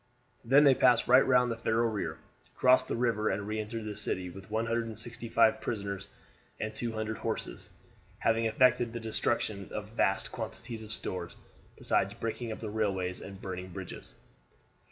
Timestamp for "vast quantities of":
9.95-10.91